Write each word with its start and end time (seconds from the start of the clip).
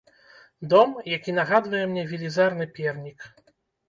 Дом, 0.69 0.95
які 1.17 1.35
нагадвае 1.39 1.81
мне 1.91 2.05
велізарны 2.13 2.65
пернік. 2.79 3.19